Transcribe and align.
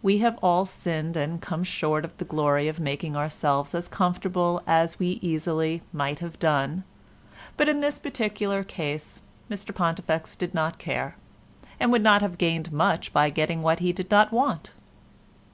We 0.00 0.20
have 0.24 0.38
all 0.42 0.64
sinned 0.64 1.18
and 1.18 1.38
come 1.38 1.64
short 1.64 2.06
of 2.06 2.16
the 2.16 2.24
glory 2.24 2.66
of 2.66 2.80
making 2.80 3.14
ourselves 3.14 3.74
as 3.74 3.88
comfortable 3.88 4.62
as 4.66 4.98
we 4.98 5.18
easily 5.20 5.82
might 5.92 6.20
have 6.20 6.38
done, 6.38 6.82
but 7.58 7.68
in 7.68 7.82
this 7.82 7.98
particular 7.98 8.64
case 8.64 9.20
Mr 9.50 9.74
Pontifex 9.74 10.34
did 10.34 10.54
not 10.54 10.78
care, 10.78 11.14
and 11.78 11.92
would 11.92 12.02
not 12.02 12.22
have 12.22 12.38
gained 12.38 12.72
much 12.72 13.12
by 13.12 13.28
getting 13.28 13.60
what 13.60 13.80
he 13.80 13.92
did 13.92 14.10
not 14.10 14.32
want. 14.32 14.72